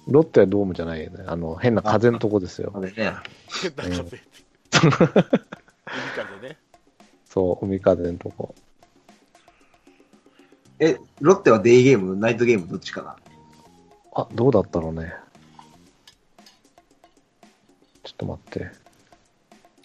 [0.09, 1.25] ロッテはドームじゃないよね。
[1.27, 2.81] あの、変な風のとこですよあ。
[2.81, 2.95] れね。
[2.97, 3.23] 変な
[3.85, 4.21] 風って。
[4.73, 6.59] 海風ね。
[7.25, 8.55] そう、海風のとこ。
[10.81, 13.17] え、ロッテはデイゲーム、ナイトゲームどっちかな？
[14.15, 15.13] あ、どうだったろうね。
[18.03, 18.71] ちょっと待って。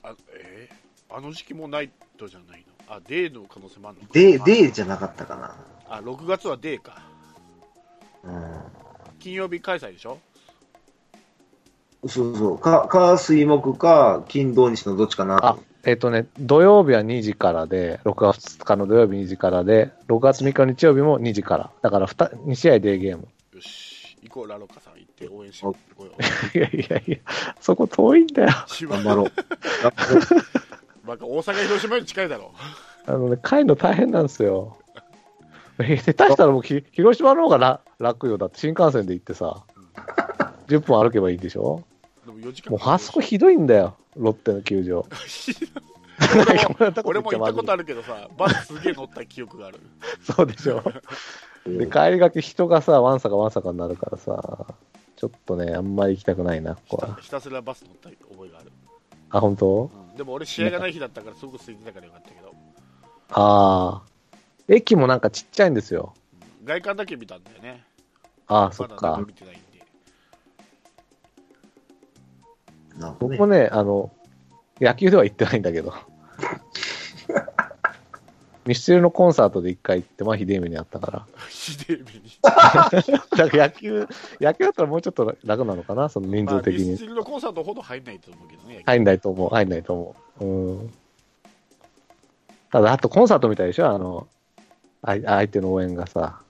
[0.01, 1.15] あ、えー？
[1.15, 2.66] あの時期もナイトじゃないの？
[2.89, 5.55] あ、デーの可能性もあるのかデイ、デイじゃなかったかな
[5.89, 7.01] あ、6月はデーか。
[9.19, 10.19] 金曜日開催でしょ？
[12.03, 12.09] うん。
[12.09, 12.59] そうそう。
[12.59, 21.71] か、か、水木か、金土日のどっちかなあ、えっ、とね、土曜日は2時からで、6月2日の土曜日2時からで、6月3日の日曜日も2時から。
[21.81, 23.27] だから 2, 2試合デーゲーム。
[23.53, 26.13] よし、行こう、ラロカさん行って応援しに行こうよ。
[26.55, 27.17] いやいやいや、
[27.59, 28.49] そこ遠いんだよ。
[28.81, 29.31] 頑張ろう。
[31.13, 32.51] 大阪、広島より近いだろ。
[33.05, 34.77] あのね、帰るの大変なんですよ。
[35.79, 38.37] え 下手したらもうひ広島の方が楽楽よ。
[38.37, 39.63] だって新幹線で行ってさ、
[40.67, 41.83] 10分歩けばいいでしょ？
[42.25, 43.95] でも4時間もうあそこひどいんだよ。
[44.15, 45.05] ロッテの球場。
[47.05, 47.83] 俺も行ったことある。
[47.83, 49.79] るけどさ、バスすげえ乗った記憶がある。
[50.23, 50.81] そうでしょ。
[51.65, 54.65] で、帰りがけ人がさ、わんさかわんさかになるからさ、
[55.15, 57.15] ちょっとね、あんまり行きたくないな、ここは。
[57.21, 58.71] ひたすらバス乗った覚えがある。
[59.29, 59.91] あ、本当？
[59.93, 62.53] うんでも俺試合がない日だったからすごく空いてたからよかったけど、
[63.29, 64.17] ああ。
[64.67, 66.13] 駅もなんかちっちゃいんですよ。
[66.15, 66.27] うん
[66.67, 67.83] 外観だけ見たんだよね。
[68.47, 69.25] ああ、そっか
[73.19, 74.11] 僕もね、あの、
[74.81, 75.93] 野球では行ってないんだけど。
[78.67, 81.25] ミスチルのコンサートで一回行って、まあ、ひでえ目にあったから。
[81.49, 82.21] ひでえ目に。
[82.43, 84.07] だから野球、
[84.41, 86.89] 野球だったらもうちょっと楽なのかな、その人まあ、数的に。
[86.89, 88.83] ミスチルのコンサートほど入んないと思うけどね。
[88.85, 90.45] 入んないと思う、入んないと思う。
[90.45, 90.93] うん。
[92.69, 94.27] ただ、あとコンサートみたいでしょあの、
[95.01, 96.41] あい相手の応援がさ、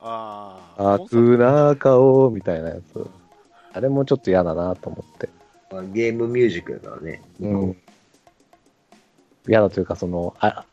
[0.00, 0.94] ああ。
[0.94, 3.06] 悪な顔みたいなやつ。
[3.72, 5.28] あれもちょっと嫌だなと思って。
[5.70, 7.22] まあゲームミュージックやからね。
[7.40, 7.76] うん。
[9.46, 10.64] 嫌だというか、その、あ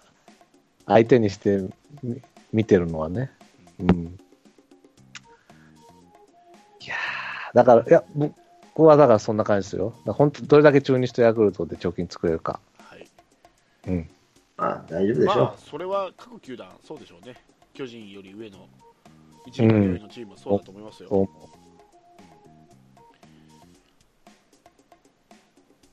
[0.91, 1.63] 相手にして
[2.04, 2.21] み
[2.54, 3.32] 見てるのはね。
[3.80, 4.19] うん。
[6.82, 9.93] いやーだから、いや、僕はだからそんな感じですよ。
[10.06, 12.60] 本当、どれだけ中日とヤクルトで貯金作れるか。
[12.77, 13.08] はい。
[13.88, 14.10] うん。
[14.58, 17.36] まあ、大丈夫でしょまあ、それは各球団、そうでしょうね。
[17.73, 18.67] 巨人より上の、
[19.45, 21.10] 一部上のチームはそうだと思いますよ。
[21.10, 21.51] そうだ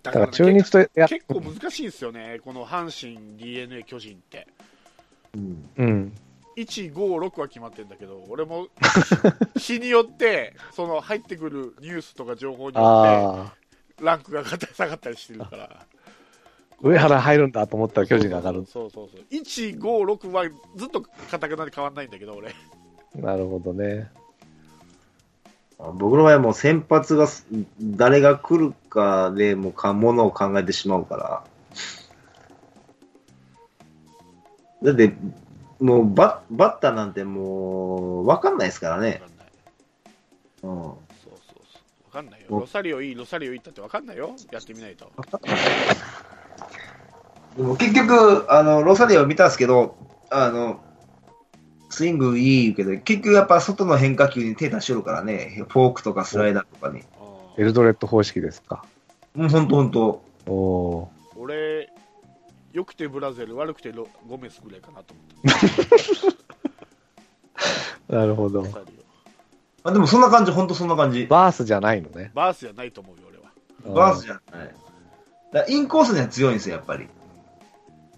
[0.02, 4.46] だから中日と、いや、結構難しいんですよね、この阪神、d n a 巨人って。
[5.34, 5.38] う。
[5.38, 5.68] うん。
[5.76, 6.12] うん。
[6.56, 8.66] 1、5、6は決まってるんだけど、俺も
[9.56, 13.96] 日によって、その入ってくるニュースとか情報によっ。
[13.96, 15.86] て、ランクが上がったり下がったりしてるから。
[16.80, 18.66] 上原入るんだと思ったら巨人が上がる。
[18.66, 19.20] そうそうそう。
[19.30, 20.44] 1、5、6は
[20.76, 22.54] ずっとカタカナで変わんないんだけど、俺。
[23.14, 24.10] なるほどね。
[25.78, 27.46] 僕の場合はもう先発がす
[27.80, 31.44] 誰が来るかでもうかものを考えてしまうから。
[34.82, 35.12] だって、
[35.80, 39.20] もうババッターなんてもう分かんないですからね。
[39.22, 39.46] わかんない。
[40.62, 41.56] うん、そうそうそう。
[42.06, 42.46] わかんないよ。
[42.50, 44.34] おロサリオいい、ロサリオいいったってわかんないよ。
[44.50, 45.10] やってみないと。
[47.56, 49.96] でも結局、あの、ロサリオ見たんですけど、
[50.30, 50.80] あの、
[51.90, 57.02] スイングいいけど、結局やっぱ外の変化球に手出しよるからね、フォークとかスライダーとかに。
[57.20, 57.24] あ
[57.56, 58.84] エルドレッド方式ですか。
[59.34, 60.22] もうほんとほんと。
[60.46, 61.77] おおー俺、
[62.72, 65.66] 良くてブラゼル、悪くてロゴメスぐらいかなと思った。
[66.24, 66.38] ー。
[68.14, 68.64] なるほど
[69.84, 71.26] あでもそんな感じ、ほんとそんな感じ。
[71.26, 72.36] バースじゃないのねオ。
[72.36, 73.96] バースじゃないと思うよ、俺は。
[73.96, 74.42] バースじゃない。
[74.64, 74.74] だか
[75.52, 77.08] らインコースには強いんですよ、やっぱり。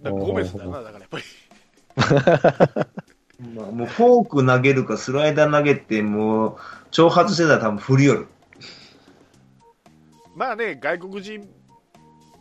[0.03, 1.25] だゴメスだよな、だからやっぱり。
[3.55, 6.57] まあ、もうフォーク投げるかスライダー投げて、もう、
[6.91, 8.29] 挑発してたら多分振りよる。
[10.35, 11.49] まあね、外国人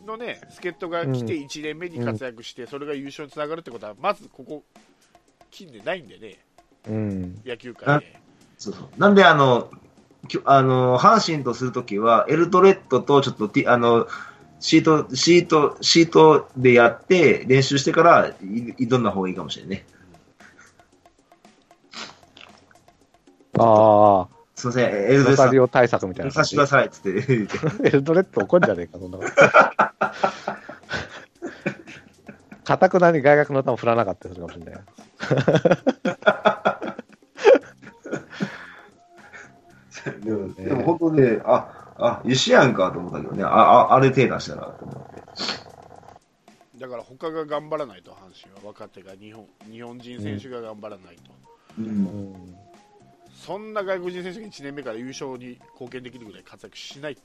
[0.06, 4.64] のね、助っ人が来て1年目に活躍して、それが優勝につながるってことは、まずここ、
[5.50, 6.38] 近年ないんでね、
[6.88, 7.42] うん。
[7.44, 8.20] 野球界で。
[8.58, 9.70] そうそうなんで、あの、
[10.28, 14.06] きょあの、阪神とするときは、エルトレッドとちょっとティ、あの、
[14.60, 19.86] シート、シート、シートでやって、練習してからい挑んだ方がいいかもしれんね。
[23.58, 24.28] ああ、
[24.60, 26.60] すいません、エルドレッドロサリオ対策みたいなさせてく。
[26.60, 27.58] ださいっつって言って。
[27.88, 29.30] エルドレッド怒んじゃねえか、そんなこと。
[32.64, 34.84] かたくなに外角の球振らなかったりするかもしれない。
[40.24, 45.22] でも、でも本当ね、あ、あ、石やんかと思ったけどね、あ、ああれ手出したらと思って。
[46.78, 51.32] だから他が頑張らないと、阪神は若手が日本日本人選手が頑張らないと、
[51.78, 51.82] う。
[51.82, 52.69] うんん。
[53.40, 57.22] そんな外国人選手が1年目から優勝に貢献できるぐらい活躍しないって、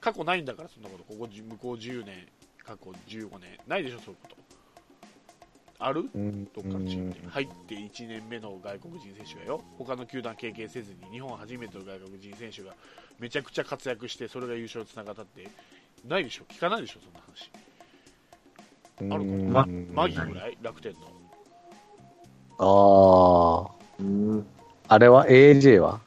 [0.00, 2.26] 過去ないんだから、そんなこと、ここじ向こう10年、
[2.64, 4.36] 過去15年、ないでしょ、そういうこと。
[5.78, 6.44] あるうん。
[6.54, 12.74] どっかのチームで入って1年目の外国人選手がよ、他の球団経験せずに日本初めての外国人選手が
[13.18, 15.48] めちゃくちゃ活躍して、それが優勝につながったって、
[16.06, 17.50] ないでしょ、聞かないでしょ、そんな話。
[17.50, 17.66] うん
[19.12, 21.00] あるまマギぐらい楽天の。
[22.58, 23.74] ああ。
[23.98, 24.46] うん。
[24.88, 26.00] あれは？AJ は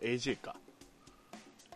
[0.00, 0.54] ？AJ か。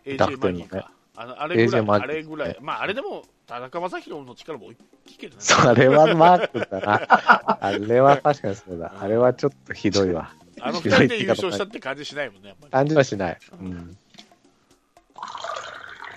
[0.05, 0.91] AJ マギか。
[1.15, 2.57] あのあれぐら AJ マい、ギあれぐらい。
[2.61, 4.73] まあ、あれでも、田中将大の力も大
[5.05, 5.41] きいけどね。
[5.43, 7.57] それはマークだな。
[7.61, 8.93] あれは確かにそうだ。
[8.99, 10.33] あれはちょっとひどいわ。
[10.59, 12.71] あの二人で優勝したって感じしないもんね、やっぱり。
[12.71, 13.37] 感じはしない。
[13.59, 13.97] うん。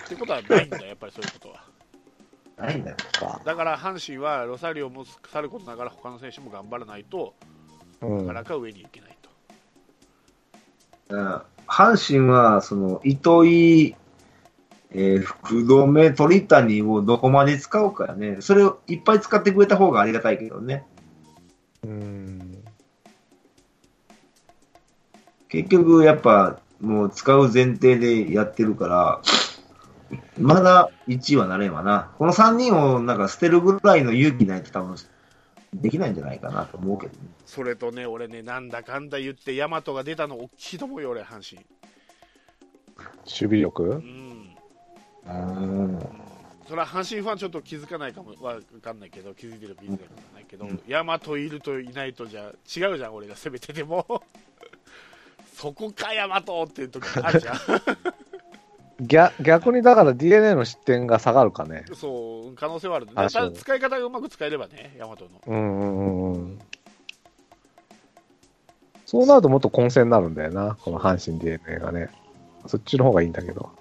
[0.05, 1.63] ってことはないんだよ、やっぱりそういうことは。
[2.57, 2.97] ないんだよ。
[3.43, 7.33] だから阪神はロサリオもさることながら他の選手も頑張らないと、
[8.01, 9.15] うんなかなか上に行けないと。
[9.15, 9.20] うん
[11.67, 13.95] 阪神は、その、糸井、
[14.93, 18.37] えー福留、鳥谷をどこまで使うかやね。
[18.41, 20.85] それをいっぱい使ってくれた方がありがたいけどね。
[21.83, 22.63] うん。
[25.47, 29.21] 結局、やっぱ、もう使う前提でやってるから、
[30.37, 32.11] まだ1位はなれんわな。
[32.17, 34.95] この3人をなんか捨てるぐらいの勇気ないと多分、
[35.73, 37.19] できないんじゃないかなと思うけどね。
[37.45, 41.65] それとね、俺ね、なんだかんだ言って、大和が出たの大きいと思うよ、俺、阪神。
[43.25, 43.83] 守備力？
[43.83, 44.55] うん。
[45.25, 45.99] うん。
[46.67, 54.23] それは阪神ファンちょっと気づかないかもわかんないけど、気づいてるか気づいてるかないけど、うん大和いるといないとじゃ違うじゃん、俺が攻めてても。
[55.55, 57.55] そこか、大和っていう時あるじゃん。
[59.01, 61.85] 逆逆にだから DNA の失点が下がるかね。
[61.93, 63.07] そう、可能性はある。
[63.15, 65.27] あただ使い方がうまく使えればね、大和の。
[65.47, 66.59] うんうんうんうん。
[69.05, 72.09] そうなるともっと混戦になるんだよな、この阪神 DNA がね。
[72.67, 73.71] そっちの方がいいんだけど。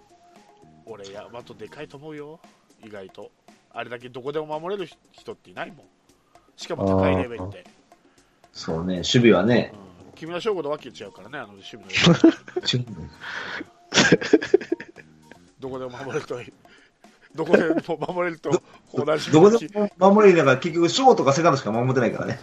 [0.86, 2.40] 俺、大和でかいと思うよ、
[2.82, 3.30] 意外と。
[3.72, 5.86] あれだけどこでも守れる人っていないもん。
[6.56, 7.64] しかも高いレベルで。
[8.52, 9.72] そうね、守備はね。
[10.06, 11.90] うん、木村翔吾とわけ違うからね、あの守備の
[15.60, 16.40] どこでも守れると、
[17.34, 17.74] どこでも
[18.14, 22.40] 守れると同じどこでも守れながら結局、ショートかセカンドしか守ってないからね。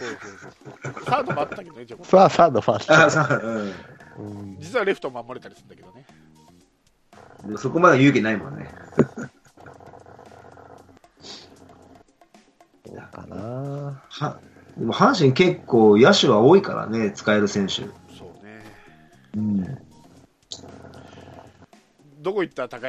[1.06, 3.10] サードもあったけどね、一応さあ、サードファースあト。
[3.10, 3.74] さうん
[4.20, 6.06] うん実はレフト守れたりするんだけどね。
[7.44, 8.70] でもそこまで勇気ないもんね。
[12.86, 14.02] そうかな。
[14.10, 14.40] は
[14.78, 17.74] でも阪神結構野手は多いからね、使える選手。
[17.74, 18.64] そうね。
[19.36, 19.78] うん。
[22.20, 22.68] どこ行った？
[22.68, 22.82] 高山